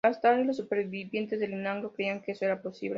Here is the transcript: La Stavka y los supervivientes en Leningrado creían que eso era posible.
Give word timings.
La 0.03 0.13
Stavka 0.15 0.41
y 0.41 0.45
los 0.45 0.57
supervivientes 0.57 1.39
en 1.43 1.51
Leningrado 1.51 1.93
creían 1.93 2.23
que 2.23 2.31
eso 2.31 2.43
era 2.43 2.59
posible. 2.59 2.89